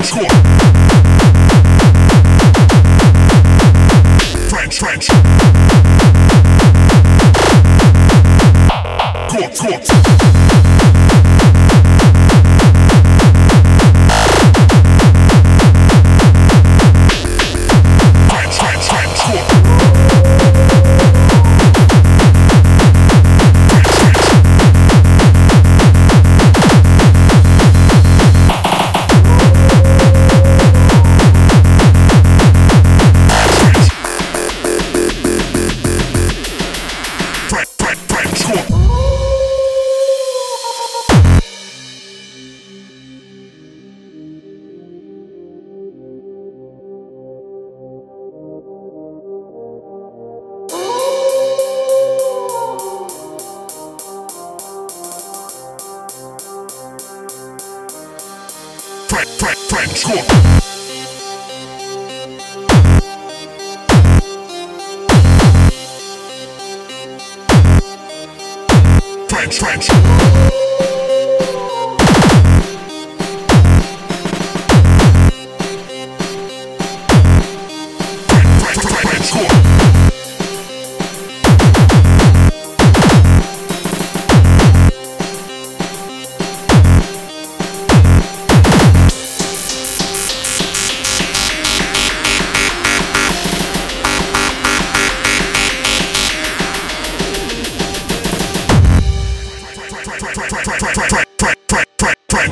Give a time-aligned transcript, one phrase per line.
[0.00, 0.69] hardcore.
[59.20, 60.24] French, French, French,
[69.28, 69.88] French, French, French.
[78.20, 79.59] French, French, French, French.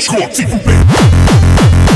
[0.00, 1.87] Scorpion.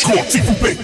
[0.00, 0.74] 错，进不备。